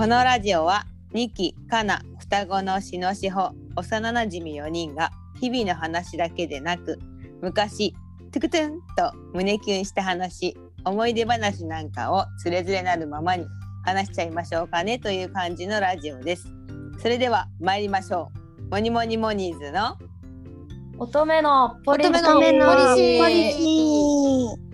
[0.00, 6.98] このラジオは2期かな双子のしのしほ幼なじみ4人が日々の話だけでなく
[7.42, 7.94] 昔
[8.32, 13.44] トゥクトゥンと胸キュンした話思い出話なんかをつれづれなるままに
[13.84, 16.48] 話しちゃいましょうかねという感じのラジオです。
[16.98, 18.70] それでは参りましょう。
[18.70, 19.98] モニモニモニーズの
[20.96, 24.69] 乙女のポリシー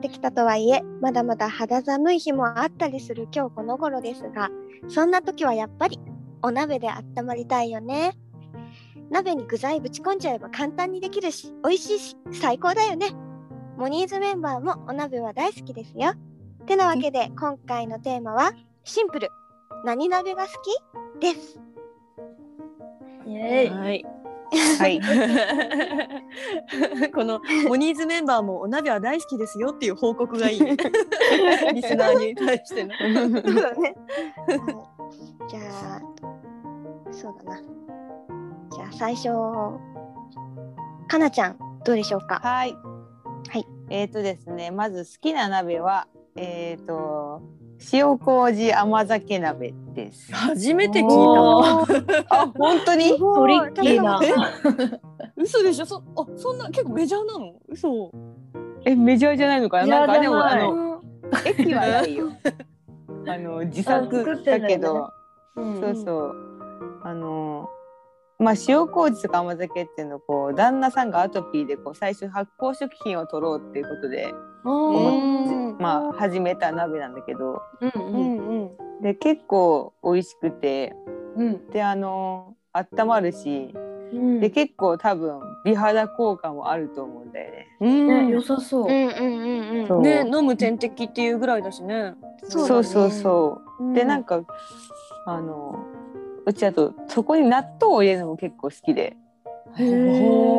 [0.00, 4.48] ってきたとはいえまだまだ肌寒い日もあったりする今日この頃ですが
[4.88, 6.00] そんな時はやっぱり
[6.42, 8.16] お鍋で温まりたいよね。
[9.10, 13.08] 鍋に具材ぶち込んじゃえば簡単にできるし美味しいし最高だよね。
[13.76, 16.14] モニーズメンバーもお鍋は大好きですよ。
[16.66, 18.52] てなわけで今回のテーマは
[18.84, 19.28] シンプル。
[19.84, 20.48] 何鍋が好
[21.20, 21.20] き？
[21.20, 21.60] です。
[23.26, 23.68] イエーイ。
[23.70, 24.19] はい
[24.78, 25.00] はい
[27.12, 30.76] このモニーズメンバーもお鍋は大好きですよっていう報告がいいね
[31.74, 33.04] リスナーに対してのそ
[33.50, 33.94] うだね。
[35.48, 36.00] じゃあ、
[37.10, 37.60] そうだな。
[37.60, 39.28] じゃあ最初、
[41.08, 42.40] かなちゃん、どうでしょうか？
[42.42, 42.72] はい。
[42.72, 42.78] は
[43.58, 43.66] い。
[43.88, 47.42] えっ、とですね、まず好きな鍋は、えっ、と、
[47.92, 50.32] 塩麹甘酒鍋です。
[50.34, 53.18] 初めて聞いおたあ、本当に？
[53.18, 54.20] トリッキーな
[55.36, 55.86] 嘘でしょ？
[55.86, 57.54] そあそんな結構メジャーなの？
[57.68, 58.12] 嘘
[58.84, 60.06] え、メジャーじゃないのかな？
[60.06, 61.00] なんか、でも、あの、
[61.44, 62.28] 駅はないよ。
[63.26, 65.10] あの、自あ作だけど、
[65.56, 66.34] そうそう。
[67.02, 67.68] あの。
[68.38, 77.62] まあ、塩麹とか甘酒っていうのをこう旦那さんがアトピーでこう最初発酵食品を取ろうっていうことで、うんまあ、始めた鍋なんだけど。
[77.80, 80.94] うんうんで結構美味しくて。
[81.36, 81.66] うん。
[81.70, 83.74] であの温まるし。
[84.12, 84.40] うん。
[84.40, 87.66] で結構多分美肌効果もあると思うんだよね。
[87.80, 88.06] うん。
[88.06, 88.84] ね良さそう。
[88.84, 89.88] うんうんうんうん。
[89.88, 90.00] そう。
[90.02, 92.14] ね飲む点滴っていうぐらいだしね。
[92.44, 92.84] そうだね。
[92.84, 93.94] そうそうそう。
[93.94, 94.46] でなんかか
[95.26, 95.78] あの
[96.46, 99.16] うちあとそこに納豆を入れるのも結構好きで。
[99.76, 100.58] へえ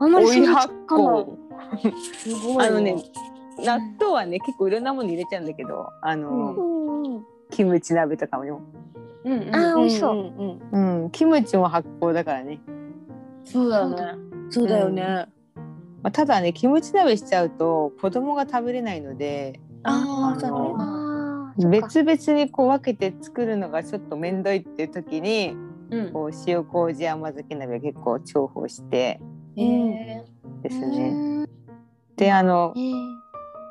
[0.00, 1.26] あんまり発酵
[2.18, 2.96] すごいあのね
[3.58, 6.78] 納豆はね結構いろんなもの入れちゃうんだけどあの、う
[7.18, 8.62] んキムチ鍋とかも
[9.24, 10.14] うんあー美味しそう。
[10.14, 11.10] うんうんうん。
[11.10, 12.60] キムチも発酵だからね、
[13.44, 13.96] そうだね。
[14.48, 15.26] そうだよね。
[16.02, 20.78] まあ、ただねキムチ鍋しちゃうと子供が食べれないのであーそう
[21.58, 25.54] だね別々にこう分けて作るのがちょっと面倒いっていう時に
[25.90, 26.12] うん。
[26.12, 29.20] こう塩麹甘酒鍋結構重宝して
[29.56, 30.24] へ
[30.62, 31.41] ですうね。
[32.12, 32.92] んであのえー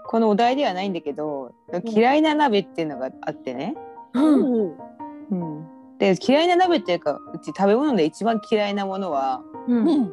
[0.07, 1.53] このお題ではないんだけど
[1.85, 3.77] 嫌いな鍋っていうのがあってね、
[4.13, 4.75] うん。
[5.29, 5.67] うん、
[5.99, 9.87] で嫌いな鍋っていうかうち食べ物で一番嫌いなものはうん。
[9.87, 10.11] うん。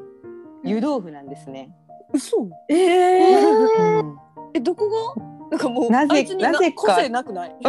[0.63, 1.75] 湯豆腐なんですね。
[2.13, 2.49] 嘘。
[2.69, 3.33] ええ。
[3.33, 4.17] えーうん。
[4.55, 5.25] えどこが？
[5.51, 6.95] なんかもうなぜなぜか。
[6.95, 7.49] 個性なくない？
[7.49, 7.61] ね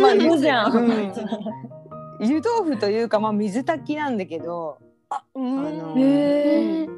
[0.00, 0.72] まあそうじゃん。
[0.74, 1.12] うん。
[2.26, 4.78] 湯豆腐というかまあ水炊きなんだけど
[5.36, 5.58] うん。
[5.60, 6.88] あのへえ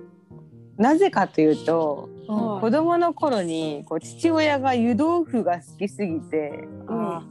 [0.77, 2.60] なぜかというとはい。
[2.60, 7.22] 子供の頃にこう父親が湯豆腐が好きすぎてあ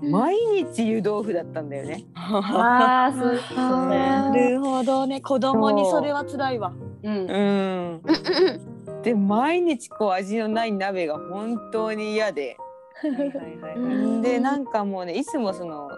[0.00, 0.36] 毎
[0.72, 2.04] 日湯豆腐だったんだよね。
[2.14, 5.20] あーそうですなねるほどね。
[5.20, 6.72] 子供にそれは辛いわ。
[7.02, 7.12] うん。
[7.12, 8.00] う
[8.98, 12.56] ん、で毎日こう味のない鍋が本当に嫌で。
[14.22, 15.90] でなんかもうねいつもその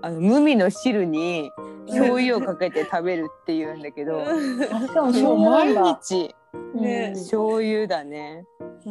[0.00, 1.50] あの無味の汁に
[1.86, 4.24] 醤油をかけて食べるっていうんだけど。
[4.24, 6.00] しかもうう毎なんだ。
[6.02, 6.34] 日。
[6.74, 7.12] ね。
[7.14, 8.44] 醤油だね。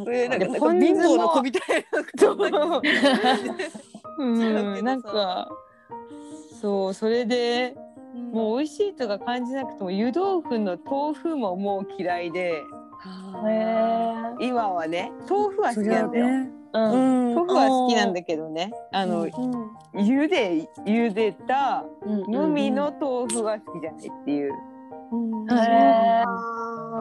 [0.08, 1.98] えなんかなんかポン酢も貧乏な子みたいな
[4.18, 4.24] う。
[4.80, 5.48] ん、なんか
[6.60, 7.74] そうそれで
[8.32, 12.62] もう美味しいとか感じなくても湯豆腐の豆腐ももう嫌いで。
[14.40, 16.26] 今はね豆腐は好きなんだよ。
[16.72, 16.96] ねう
[17.32, 17.34] ん。
[17.34, 18.72] 豆腐は好きなんだけどね。
[18.92, 19.26] あの、
[19.94, 21.84] 茹で茹でた
[22.26, 24.52] 無味の豆腐が好きじゃないっていう、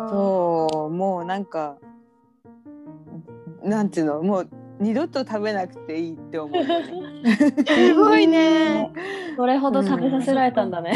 [0.09, 0.94] そう。
[0.94, 1.77] もうなんか
[3.63, 4.21] なんていうの？
[4.21, 6.83] もう二度と食べなくていいって思うよね。
[7.65, 8.91] すごいね。
[9.38, 10.95] それほど食べさせられたんだね。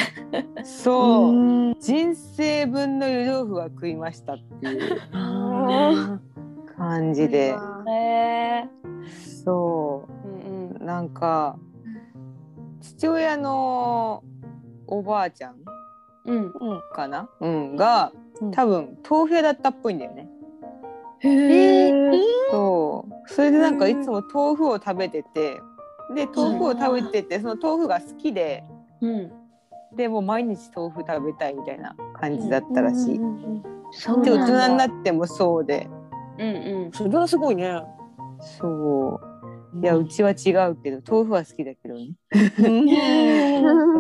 [0.64, 1.32] そう、う
[1.72, 1.76] ん。
[1.80, 5.02] 人生分の湯豆腐は食いましたっていう。
[5.14, 6.20] あ
[6.80, 7.56] 感じで。
[9.46, 11.58] そうんうなんか
[12.82, 14.24] 父親の
[14.88, 15.56] おばあちゃん
[16.26, 16.54] うん。
[16.94, 18.12] かな、うん、が
[18.42, 20.28] うん多分豆腐屋だったっぽいんだよね。
[21.20, 21.92] へえ。
[22.52, 25.60] そうそれでなんかいつも豆腐を食べてて
[26.16, 28.64] で豆腐を食べててその豆腐が好きで
[29.02, 29.32] うん。
[29.96, 33.22] でもう毎日豆腐食べたいみたいな感じだったらしい。
[33.92, 35.90] そうで大なんだ人になってもそうで
[36.40, 36.92] うんうん。
[36.92, 37.82] それはすごいね。
[38.42, 39.30] そう
[39.82, 42.16] いやうちは違うけど豆腐は好きだけどね。
[42.32, 42.70] う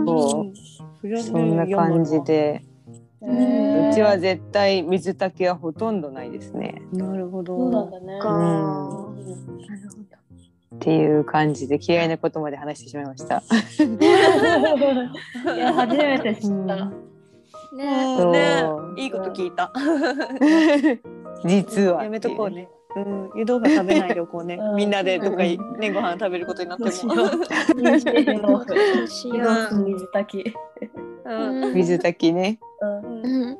[0.01, 0.51] ん そ
[1.03, 2.21] うそんな感じ。
[2.23, 2.63] で
[3.21, 6.81] へうちは絶対水炊きはほとんどないですね。
[6.91, 7.57] なるほど。
[7.57, 8.19] そうなんだね。
[8.19, 8.41] かう
[9.13, 9.79] んなる
[10.75, 13.43] っていう感じで嫌いなことまで話してしまいました。
[15.55, 16.91] いや初めて知った。
[17.71, 18.63] ほどねね、
[18.97, 19.71] いいこと聞いた。
[21.45, 22.69] 実はやめとこうね。
[22.95, 24.73] うん、湯豆腐食べないでおこうねう。
[24.73, 26.89] んみんなでどっかいねご飯食べることになっても。
[26.89, 28.25] 水炊
[29.05, 30.55] きし水よう水炊き。
[31.25, 32.59] うんうん水炊きね。
[32.81, 33.57] うんうん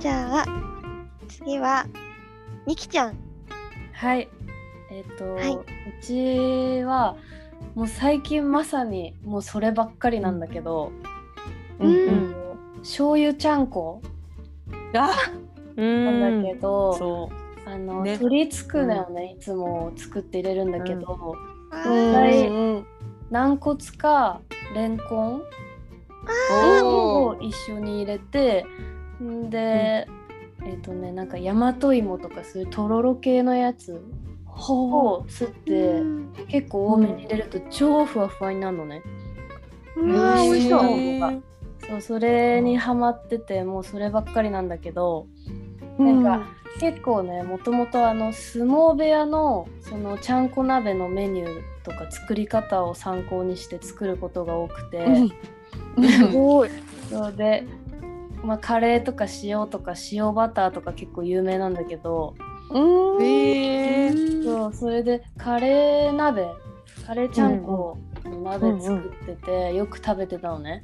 [0.00, 0.46] じゃあ
[1.28, 1.86] 次は
[2.66, 3.16] みきちゃん
[3.92, 4.28] はい。
[4.90, 5.64] えっ、と、はいう
[6.00, 7.16] ちは
[7.76, 10.90] もう最近まさにもうそればっかりなんだけど、
[11.78, 11.90] うん。
[11.90, 12.36] うん
[12.80, 14.00] 醤油ちゃんこ
[14.94, 15.10] あ、
[15.76, 17.30] なんだけど、そ
[17.66, 18.12] あの、ね。
[18.12, 21.34] 鶏つくねをね、いつも作って入れるんだけど、
[21.72, 22.52] あう。
[22.52, 22.86] ん
[23.30, 24.40] 軟骨か
[24.74, 25.42] レンコン
[26.80, 28.64] おを一緒に入れて
[29.22, 29.50] ん。
[29.50, 30.06] で、
[30.64, 34.00] えっ、とねなんか大和芋とかそういうとろろ系のやつ
[34.56, 36.02] をすって
[36.48, 39.02] 結構多めに入れると超ふわふわになるのね。
[39.96, 41.42] うわー美味しそう
[41.88, 45.26] そうそれにハマっててもうそればっかりなんだけど
[45.98, 46.46] なんか
[46.80, 55.06] 結構ねもともとあの相撲部屋のそのちゃんこ鍋のメニューとか作り方を参考にして作ることが多くて、
[56.10, 56.70] すごい
[57.08, 57.64] そうで、
[58.42, 62.34] まあ、カレーとか塩とか塩バターとか結構有名なんだけど
[62.70, 63.22] うん。
[63.22, 63.75] ええ。
[64.96, 66.48] れでカレー鍋
[67.06, 70.82] カレーちゃんこの鍋作ってて、よく食べてたのね。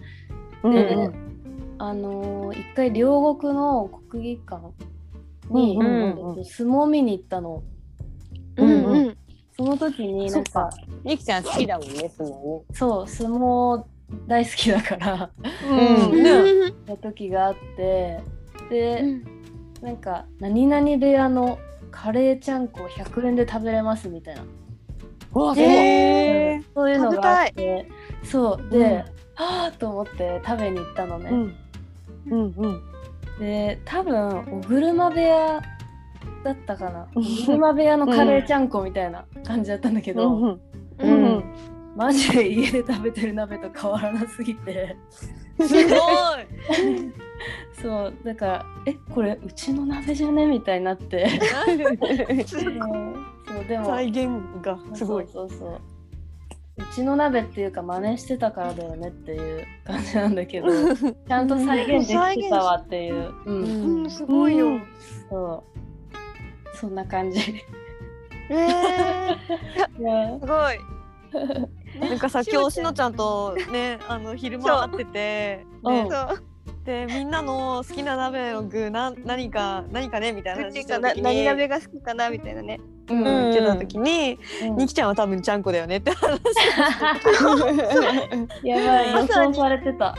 [0.62, 1.76] で、うん。
[1.78, 4.72] あのー一回両国の国技館
[5.50, 7.62] に、うんえっと相撲見に行ったの。
[8.56, 9.16] うんうん。
[9.56, 10.70] その時になんか
[11.04, 12.62] みきちゃん好きだもんね、相撲。
[12.72, 13.82] そう相撲
[14.26, 15.30] 大好きだから
[15.68, 16.22] うん。
[16.22, 16.30] ね。
[16.30, 16.86] うん。
[16.86, 18.20] の時があって
[18.70, 19.24] で、うん。
[19.82, 21.58] なんか何々部屋の
[21.92, 24.42] カレーちゃんこ100円で食べれますみたいな、
[25.32, 26.62] わへえ。
[26.74, 27.88] そういうのがあって
[28.24, 28.70] そう。
[28.70, 29.04] で、
[29.34, 31.54] はあと思って食べに行ったのね、うん。
[32.30, 32.82] うんうん。
[33.38, 35.60] で多分お車部屋
[36.42, 37.06] だったかな。
[37.14, 40.60] お車部屋のカレーちゃんこみたいな感じだったんだけど、うんう
[40.98, 41.24] うん。
[41.36, 41.44] ん。
[41.94, 44.96] マジで家で食べてる鍋と変わらなすぎて
[45.60, 45.98] すごい。
[47.80, 50.46] そうだからえこれうちの鍋じゃね？
[50.46, 51.24] みたいになって。
[51.24, 54.28] うんそうでも再現
[54.62, 55.26] がすごい。
[55.26, 55.80] そうそうそう。
[56.78, 60.68] うちの鍋っていうか真似してたからだよねっていう感じなんだけど
[61.28, 64.02] ちゃんと再現できてたわっていう、うん。
[64.04, 64.10] うん。
[64.10, 64.68] すごいよ。
[64.68, 64.82] うん。
[65.28, 65.64] そ
[66.74, 66.76] う。
[66.76, 67.40] そんな感じ。
[68.48, 70.00] えー。
[70.00, 70.78] ねすごい。
[71.98, 76.08] なんかさ今日しのちゃんとねあの昼間会ってて、ね。
[76.84, 81.22] でみんなの好きな鍋の具な何か何かねみたいな話してた時に。
[81.22, 82.80] 何鍋が好きかなみたいなね。
[83.08, 83.24] うん。
[83.24, 84.76] 言ってた時に、うん。
[84.78, 86.40] にきちゃんは多分ちゃんこだよねって話
[88.64, 89.12] やばい。
[89.12, 90.16] 予想されてた、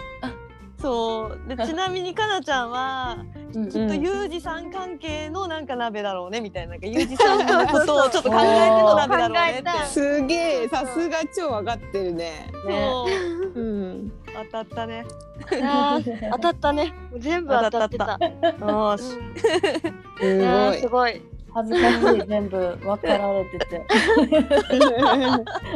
[0.83, 1.47] そう。
[1.47, 3.25] で ちなみにかなちゃんは
[3.55, 12.51] うんきっとユージさん関係のなんか鍋だろうねみたいななんかユージさんのことを ちょっと考えての鍋だろうねってすげえ、さすが超分かってるね。
[12.67, 12.89] ね。
[12.89, 13.07] そ
[13.55, 13.59] う。
[13.59, 14.11] うん。
[14.51, 15.05] 当たったね。
[16.31, 16.93] 当たったね。
[17.17, 18.05] 全部当たってた。
[18.05, 19.17] よーし。
[20.21, 20.39] うん。
[20.39, 21.21] すいやーすごい。
[21.53, 23.85] 恥ずかしい全部分かられてて。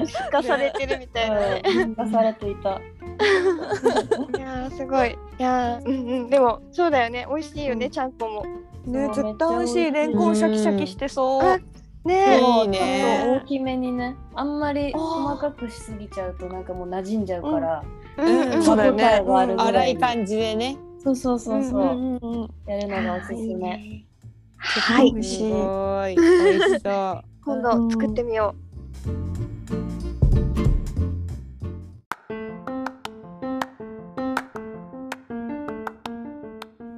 [0.05, 1.61] 聞かされてるみたいなね。
[1.65, 2.79] うん出されていた。
[4.37, 5.11] いやーすごい。
[5.11, 7.27] いやーうんうんでもそうだよね。
[7.29, 8.43] 美味しいよねちゃんこも。
[8.91, 9.91] ねそう絶対美味しい。
[9.91, 11.41] レンコンシャキシャキしてそう。
[11.43, 11.59] あ
[12.05, 13.39] ねいいそうね。
[13.43, 14.15] 大きめにね。
[14.33, 17.83] あんまり細かくしすぎちゃうとなんかもう馴染んじゃうから、
[18.17, 18.53] えうん。
[18.53, 20.77] うんそうだよね粗い感じでね。
[20.99, 22.49] そうそうそうそう、んんうんうん。
[22.65, 24.03] やるのがおすすめ、
[24.67, 25.11] はい。
[25.13, 25.51] 美味しい。
[25.53, 25.53] 美
[26.13, 27.23] 味しそう。
[27.43, 28.67] 今度作ってみよう。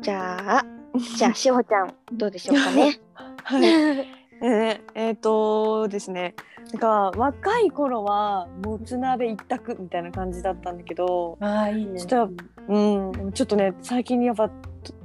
[0.02, 0.66] じゃあ、
[1.18, 3.00] じゃあ、しほちゃん、どうでしょうかね？
[3.44, 3.66] はい。
[3.66, 6.36] えー、えー、とですね。
[6.72, 12.00] なんか若い頃はもつ鍋一択みたいな感じだったんだけど、あいいね。
[12.00, 12.80] ちょっと、う
[13.28, 14.50] ん、ちょっとね、最近やっぱ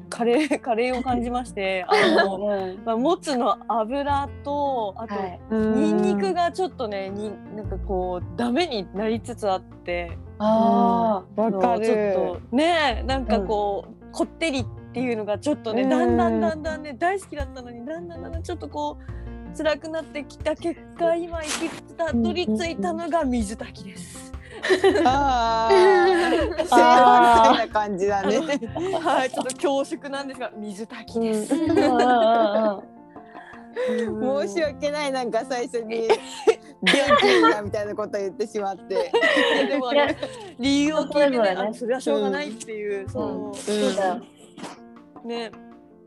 [0.08, 2.84] カレーカレーを感じまして、あのうん。
[2.84, 5.40] まあもつの油とあと、はい。
[5.50, 10.16] ニンニクがちょっとねになんかこうダメになりつつあって。
[10.38, 11.86] あわかる。
[11.86, 15.88] ちょっとねなんかこう、こってりっていうのがちょっとね、うん。
[15.88, 24.32] だんだんだんだんね大好きだったのにだんだんだんだんちょっとこう辛くなってきた結果今行きたどり着いたのが水炊きです。
[25.04, 25.68] ああ。
[26.70, 28.38] あー みたいな感じだね。
[28.38, 31.46] はいちょっと恐縮なんですが水炊きです。
[31.56, 31.66] 申
[34.48, 36.18] し訳ないなんか最初に元
[37.20, 39.10] 気だみたいなこと言ってしまって。
[39.68, 39.90] でも
[40.58, 44.20] 理由を聞いてねそれはしょうがないっていう、そう、そうだよ
[45.24, 45.50] ね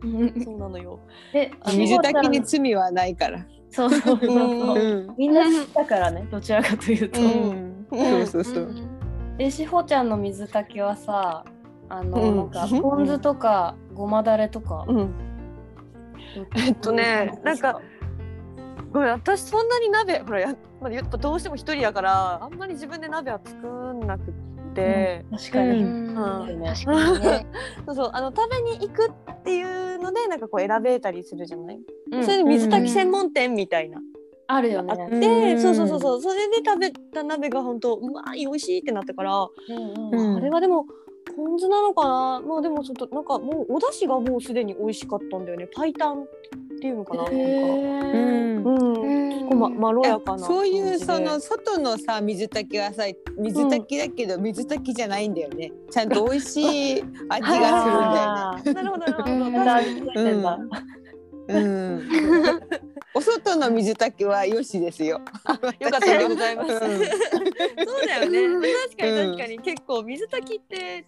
[0.02, 0.08] そ
[0.56, 1.00] うなのよ。
[1.34, 3.40] で水炊きにし罪はないから。
[3.70, 4.80] そうそうそうそう。
[4.80, 5.16] うん。
[5.18, 6.28] みんな知ったからね。
[6.32, 7.88] どちらかというと、うん。
[7.92, 8.70] そうそうそう。
[9.38, 11.44] でしほちゃんの水炊きはさ
[11.90, 12.36] あの、うん。
[12.38, 15.14] なんかポン酢とかごまだれとか、うん。
[16.56, 17.82] えっとねなんか
[18.92, 24.34] ごめん私そんなに鍋ほらやまあやっぱどうしても一人やからあんまり自分で鍋は作んなくっ
[24.78, 26.16] て、確かに、うん。
[26.16, 26.64] うん。
[26.64, 27.46] 確かにね。
[27.86, 28.10] そうそう。
[28.14, 31.80] あの食べに行くっていうのでなんかこう選べたりするじゃない、
[32.12, 32.24] うん。
[32.24, 34.00] それで水炊き専門店みたいな、
[34.48, 35.62] あるよあって、ね、うん。
[35.62, 36.22] そうそうそうそう。
[36.22, 40.32] それで食べた鍋が本当うまい美味しいってなったから、うんうん。
[40.32, 40.38] うん。
[40.38, 40.86] あれはでも
[41.36, 42.42] ポン酢なのかな？
[42.42, 45.68] まあでもちょっとなんかもうお出汁がもうすでに美味しかったんだよね。
[45.76, 46.26] パイタン
[46.78, 47.36] っていうのかななんか。
[47.36, 48.64] うん。
[48.64, 49.30] うん。
[49.32, 53.04] 結構ままろやかなそういうその外のさ水炊きはさ
[53.38, 55.72] 水炊きだけど水炊きじゃないんだよね。
[55.90, 58.74] ちゃんと美味しい 味がするんだよね。
[58.74, 59.32] なるほどなるほど。
[59.32, 59.54] うん。
[59.54, 60.42] まだ味付いてん。
[60.42, 60.60] だ
[61.50, 62.10] うん。
[63.14, 65.22] お外の水炊きはよしですよ。
[65.80, 66.72] よかったでございます。
[66.72, 66.80] うん。
[66.80, 68.68] そうだよね。
[68.90, 71.06] 確かに確かに、結構水炊きって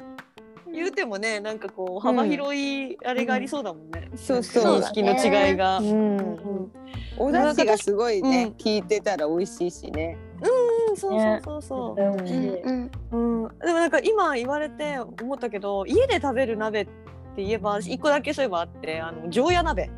[0.73, 4.09] 言うてもねなんかこう幅広いあれがありそうだもんね。
[4.15, 4.79] そうそう。
[4.79, 5.79] 認識の違いが。
[5.79, 6.71] ううんん。
[7.17, 8.51] お出汁がすごいね、うん。
[8.51, 10.17] 効いてたら美味しいしね。
[10.41, 12.91] うんそうそうそうそ絶対美味しい、うん。
[13.11, 13.17] う。
[13.17, 13.57] うん。
[13.59, 16.91] でもなんか今言われて思ったけど家で食べる鍋って
[17.37, 19.83] 言えば一個だけそういえばあってあの常夜鍋。
[19.83, 19.89] っ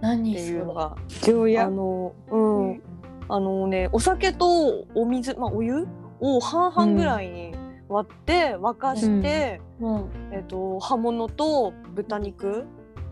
[0.00, 1.66] 何ていうのが常夜？
[1.66, 2.82] あのうん。
[3.28, 5.86] あのねお酒とお水まあお湯
[6.20, 7.54] を半々ぐらいに
[7.92, 10.10] 割って沸かして、うん。
[10.32, 12.64] えっと葉物と豚肉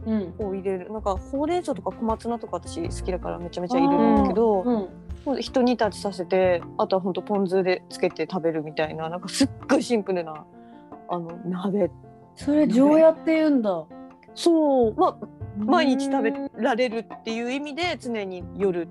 [0.06, 0.34] うん。
[0.38, 0.90] を入れる。
[0.90, 4.88] なんかほうれん草とか小松菜とか私好きだからめちゃめちゃ入れるんだけど、うん。
[5.38, 10.46] 一煮立ちさせてあとはほんとポン酢でつけて食べるみたいななんかすっごいシンプルな
[11.10, 11.90] あの鍋。
[12.36, 13.84] それ常夜って言うんだ？
[14.34, 14.94] そう。
[14.96, 15.26] まあ
[15.58, 18.88] 毎日食べられるっていう意味で常に夜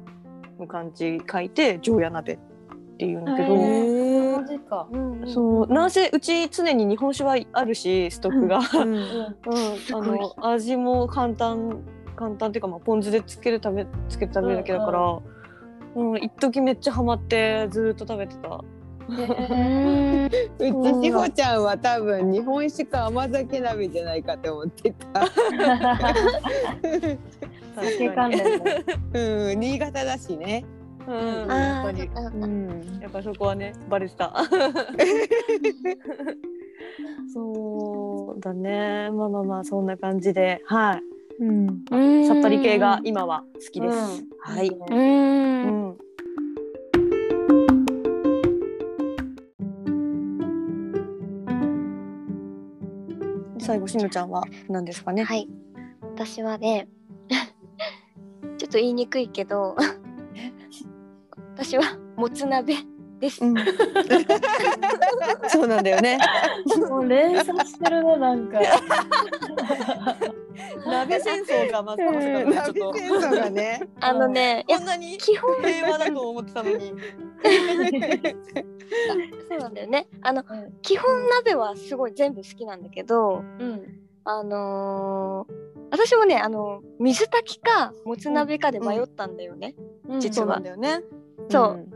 [0.59, 2.33] の感じ書いて常夜鍋。
[2.33, 2.48] って
[3.05, 4.87] いうんだけど、へマジか。
[5.25, 5.91] そうなん。
[5.91, 6.19] せう。
[6.19, 9.03] ち常に日本酒はあるしストックが、うんうん、
[9.95, 11.79] あの味も簡単
[12.15, 18.63] 簡単っていうかまあポン酢でつけるためつけて食べるだけだから、うん一時めっちゃハマってずーっと食べてた。
[19.09, 20.49] へー。
[20.59, 25.25] うちしほちゃんは多分日本酒か甘酒鍋じゃないかと思ってた。
[27.81, 30.65] 酒関連ねうん、新潟だしね。
[31.09, 32.99] うん、あやっぱりーうん。
[33.01, 34.33] やっぱそこはねバレてた。
[37.33, 41.01] そうだねまあまあまあそんな感じではい
[41.39, 41.83] うん。
[42.25, 43.95] さっぱり系が今は好きです。
[43.95, 44.67] うんはい。
[44.67, 44.77] う。
[44.91, 45.97] うんん
[53.59, 55.23] 最後しのちゃんは何ですかね？
[55.23, 55.47] はい。
[56.15, 56.87] 私はね、
[58.57, 59.75] ちょっと言いにくいけど、
[61.59, 61.83] 私は
[62.15, 62.73] もつ鍋
[63.19, 63.43] です。
[63.43, 63.55] うん
[65.49, 66.17] そうなんだよね。
[66.87, 68.61] もう連鎖してるななんか
[70.87, 73.81] 鍋戦争がまず鍋のちょっと戦争がね。
[73.99, 76.93] あのね、こんなに基本平和だと思ってたのに。
[79.49, 80.07] そうなんだよね。
[80.21, 85.53] あのうん基本鍋はすごい全部好きなんだけど、うんあのー
[85.91, 89.73] 私もね、あの水炊きかもつ鍋かで迷ったんだよね。
[90.19, 91.01] 実はそうなんだよね。
[91.49, 91.87] そう。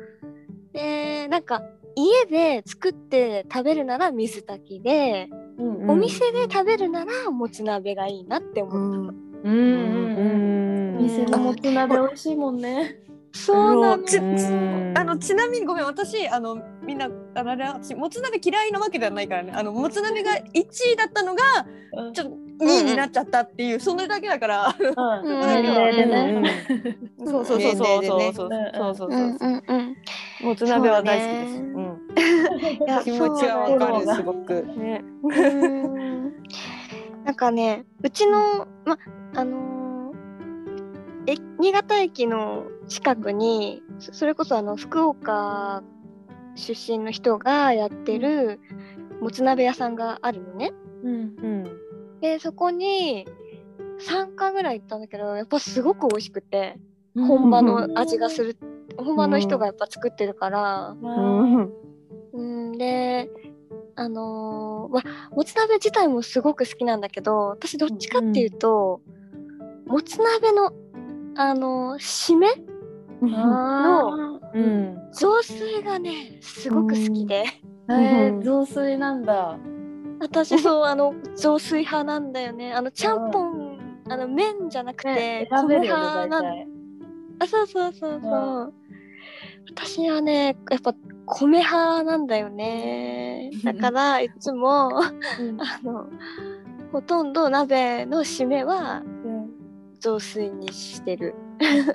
[0.73, 1.61] で、なんか
[1.95, 8.79] 家で作って食べるなら水炊きで、うんお店で食べるならもつ鍋がいいなって思った。
[8.79, 9.23] うん。
[9.43, 11.03] うんううんん。
[11.03, 12.97] 店のもつ鍋美味しいもんね。
[13.33, 14.03] そうなの。
[14.03, 14.93] ちうん。
[14.97, 19.51] あのちなみにごめん私あのみんなあれ私もつ鍋嫌いなわけではないからね。
[19.53, 21.41] あのもつ鍋が1位だったのが
[22.13, 24.83] ちょっと2になっちゃったっていうそれだけだからう
[25.25, 26.07] んうん年齢でう
[26.39, 26.51] んね。
[27.25, 29.95] そうそうそうそうそうそうねそうそううんそううんうん
[30.47, 31.57] もつ鍋は大好きです。
[31.57, 34.63] そううん気持ちはわかるすごく。
[34.77, 36.33] ねうん
[37.23, 38.97] なんかねうちのま
[39.35, 40.13] あのー
[41.27, 45.81] え新潟駅の近くにそそれこそあの福岡
[46.55, 48.59] 出身の人がやってる
[49.21, 50.73] もつ鍋屋さんがあるのね。
[51.03, 51.15] うんう
[51.47, 51.62] ん
[52.23, 53.27] でそこに
[54.09, 56.77] 3回ぐらい行ったんだけどやっぱすごく美味しくて
[57.15, 58.57] 本場の味がする
[58.97, 61.73] 本場の人がやっぱ作ってるから、うん。
[62.31, 63.29] うん、で
[63.95, 65.03] あのーま
[65.35, 69.01] もつ鍋自体もすごく好きなんだけど私どっちかっていうと、
[69.85, 70.71] もつ鍋の
[71.35, 72.47] あのー締め
[73.35, 74.97] あうん。
[75.11, 79.59] 雑炊がねすごく好きで、ーえー雑炊なんだ。
[80.23, 82.73] 私そうあの雑炊派なんだよね。
[82.73, 83.77] あのちゃんぽん
[84.07, 86.67] あの麺じゃなくて米派なん大体。
[87.39, 88.73] あそうそうそうそう、う
[89.69, 93.51] 私はねやっぱ米派なんだよね。
[93.65, 95.11] だから いつもあ
[95.83, 96.07] の
[96.93, 99.03] ほとんど鍋の締めは
[99.99, 101.35] 雑炊にしてる。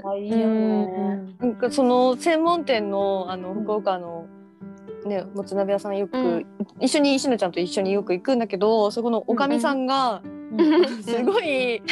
[0.05, 1.35] あいいよね。
[1.41, 4.27] なんかその専門店のあの福岡の
[5.07, 6.47] ねもつ鍋屋さんよく、うん。
[6.81, 10.23] 一緒にしのちゃんと一緒によく行くんだけどそこのおかみさんが、
[11.05, 11.83] すごい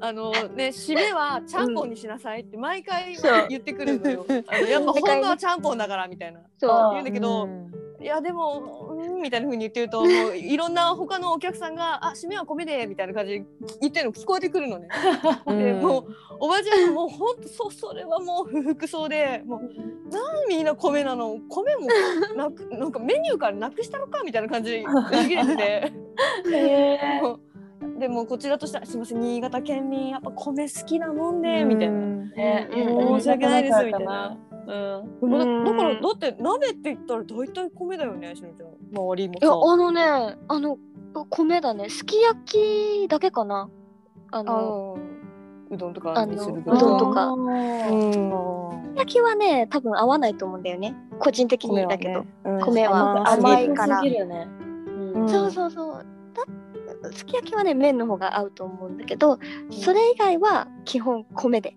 [0.00, 3.16] あのね締めはちゃんぽんにしなさいって毎回
[3.48, 4.26] 言ってくるのよ。
[4.46, 6.40] あのやっぱ本当はちゃんぽんだからみたいな。
[6.58, 6.70] そう。
[6.70, 7.48] あ言うんだけど、
[8.06, 13.44] いやでもうんみたいな風に言ってるともういろんな他のお客さんが「あ締めは米で」みたいな感じで
[13.80, 14.86] 言ってるの聞こえてくるのね。
[15.48, 16.06] でもう
[16.38, 21.36] おばちゃんもうほんとそそれはもう不服そうでもうなんみんな米なの？
[21.48, 21.88] 米も
[22.36, 24.22] なく なんかメニューからなくしたのか？
[24.24, 25.92] みたいな感じで言い切れてて。
[27.98, 31.96] でもこちらとしては「すいません新潟県民やっぱ米好きなもんで」みたいな。
[31.96, 34.36] ねうん申し訳ないですみたいな。
[34.66, 34.72] う
[35.04, 35.20] ん。
[35.20, 38.68] でもだうんだからだって鍋って言ったら大体米だよねしのちゃん。
[38.94, 39.54] 周りもいやさ。
[39.54, 40.02] あのね
[40.48, 40.78] あの
[41.30, 41.88] 米だね。
[41.88, 43.68] すき焼きだけかな。
[44.32, 44.98] ああの
[45.70, 47.26] うどんとかにするぐあらうどんとか。
[47.28, 48.12] うん。
[48.12, 48.18] す
[48.94, 50.94] き焼きはね多分合わないと思うんだよね。
[51.18, 52.24] 個人的にだけど、
[52.60, 53.98] 米は甘甘いから。
[53.98, 54.48] すぎるよね。
[55.14, 55.28] うん。
[55.28, 56.06] そうそうそう。
[57.02, 59.38] だすき焼きはね麺の方が合うと思うんだけど
[59.70, 61.76] それ以外は基本米で、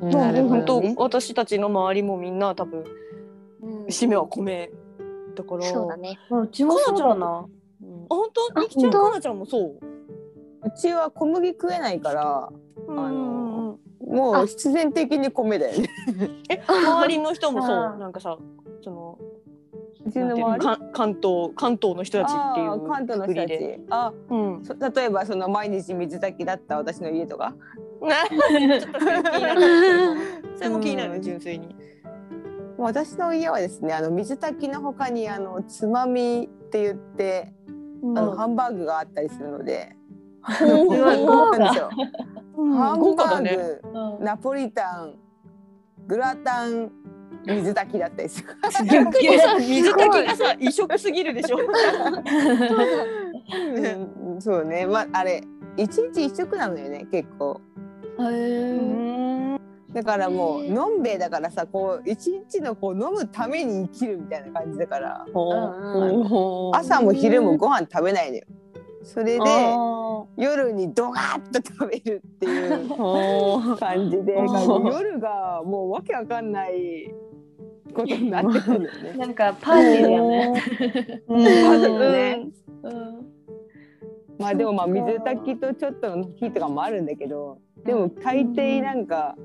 [0.00, 2.84] うん、もうなるほ本当私たちの周りもみんな多分
[3.88, 4.70] 締めは米
[5.34, 5.62] だから。
[5.62, 7.14] そうだねまあうちもそうだな。
[7.14, 8.58] うんあ本当？
[8.58, 9.78] あみきちゃんかなちゃんもそう？
[10.64, 12.50] うちは小麦食えないから
[12.88, 15.88] うんあのうんうんもう必然的に米だよね。
[16.48, 17.98] え周りの人もそう？
[17.98, 18.38] なんかさ
[18.82, 19.18] その
[20.92, 23.48] 関東関東の人たちっていう関東の人た。
[23.48, 23.80] ち。
[23.90, 24.64] あうん。
[24.64, 27.54] そ例えばその毎日水炊きだった私の家とか？
[28.00, 29.00] ちょっと
[30.56, 31.74] それも気になるうん純粋に。
[32.78, 37.52] 私の家はですねあの水炊きの他にあのつまみって言って、
[38.02, 39.96] あのハンバーグがあったりするので。
[40.60, 41.90] うんなんですよ
[42.56, 43.56] ハンバー。
[43.56, 43.82] グ、
[44.18, 45.16] うんナポリタン、
[46.06, 46.92] グラタン、
[47.46, 48.48] 水炊きだったりする。
[49.60, 51.58] 水炊きがさ異色すぎるでしょ。
[53.74, 55.42] うんそうね、まああれ
[55.76, 57.60] 一日一食なのよね結構。
[58.18, 59.58] へー。
[59.92, 65.26] だからもうのんべえだからさこう一日のこう飲むために生きるみたいな感じだから。
[66.74, 68.44] 朝も昼もご飯食べないのよ。
[69.02, 69.40] それで
[70.36, 77.14] 夜にドガッと食べるっていう感じで夜がもうわけわかんない
[77.94, 79.12] ことになってくるんだよね。
[79.16, 80.62] なんかパーティーだよね。
[81.28, 82.48] パズルね。
[82.82, 83.26] うん。
[84.38, 89.36] まあでもまあ水炊きとちょっとの日とかもあるんだけどでも大抵なんか、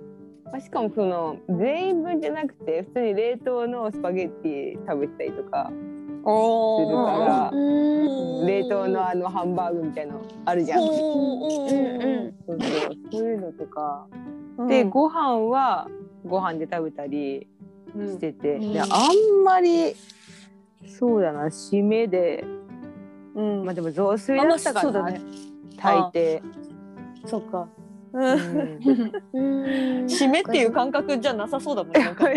[0.46, 6.32] まあ、しかもその全員分じゃなくて普通に冷凍のスパゲッティ食べたりとかするか
[7.26, 10.80] ら、冷凍のあのハンバーグみたいのあるじゃん。
[10.80, 11.04] そうそ
[12.56, 12.62] う
[13.12, 14.08] そういうのとか、
[14.68, 15.88] でご飯は
[16.26, 17.48] ご飯で食べたり
[17.96, 18.74] してて、うん。
[18.74, 18.90] であん
[19.44, 19.96] まり
[20.88, 22.44] そうだな締めで
[23.36, 23.66] うん。
[23.66, 25.22] まあでも雑炊だったかな、あんまそうだね。
[25.78, 26.42] 大抵。
[27.26, 27.68] そっか。
[28.14, 30.06] うん。
[30.06, 32.00] 締めっていう感覚じゃなさそうだもんね。
[32.04, 32.28] なんか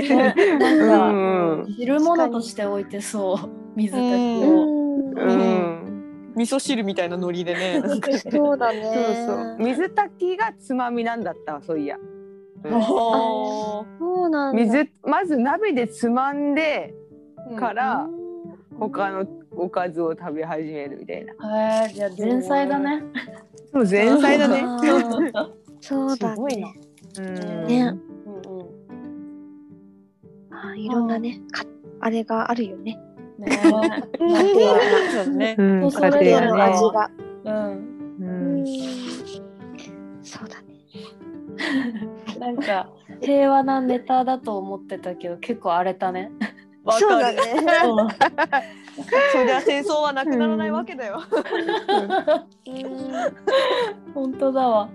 [1.76, 4.94] 汁物として置いてそう水炊きうを。
[5.16, 6.32] うん。
[6.36, 7.82] 味噌汁みたいなノリで ね。
[8.30, 8.82] そうだね。
[9.26, 9.56] そうそう。
[9.58, 11.96] 水炊きがつまみなんだったわそういや、
[12.62, 14.62] そうなんだ。
[14.62, 16.94] 水まず鍋でつまんで
[17.56, 18.08] から
[18.78, 21.32] 他のおかずを食べ始めるみたいな。
[21.84, 23.02] へえ、じゃあ前菜だね。
[23.72, 24.62] もう前菜だね。
[25.84, 26.74] そうだすごいなね。
[27.18, 27.94] うんね
[28.24, 28.66] うんうん。
[30.50, 31.62] あーいろんなね、か
[32.00, 32.98] あれがあるよね。
[33.38, 36.64] ね そうだねうん、それぞれ家の。
[36.64, 37.10] 味が。
[37.44, 37.54] うん。
[37.54, 38.66] ううんん。
[40.22, 40.64] そうだね。
[42.40, 42.88] なんか
[43.20, 46.32] 平和なネタだと思ってたけど結構荒れたね。
[46.82, 47.38] わそうだね。
[49.32, 51.20] そりゃ戦争はなくならないわけだよ
[54.14, 54.88] 本当だわ。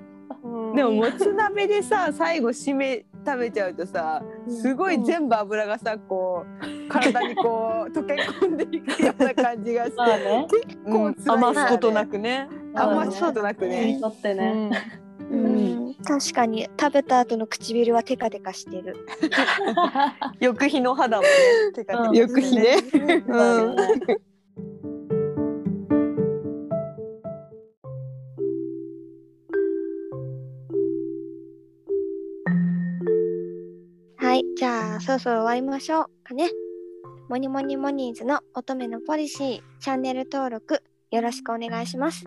[0.76, 10.48] でももつ鍋でさ最後締め食べちゃうとさすごい全部油がさこう体にこう 溶け込んでいくような感じがしてまあね。
[10.50, 11.00] 結構辛い。
[11.00, 12.50] よね余すことなくね。
[12.76, 14.02] 余すことなく手にね。
[14.02, 14.72] とってね。
[15.32, 18.96] うん、確かに食べた後の唇はテカテカしてる。
[20.40, 21.30] 翌日の肌もね
[21.76, 22.76] テカテカ翌日ね。
[35.00, 36.50] あそろそろ終わりましょうかね。
[37.30, 42.26] モニモニモニーズの乙女のポリシー、チャンネル登録よろしくお願いします。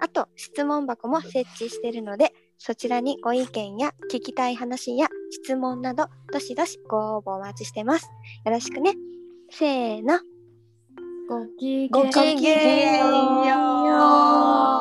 [0.00, 8.10] あと、質問箱も設置しているので、そちらにご意見や聞きたい話や質問など、どしどしご応募お待ちしてます。
[8.44, 8.94] よろしくね。
[9.48, 10.18] せーの。
[11.28, 13.04] ごきげん
[13.46, 14.79] よう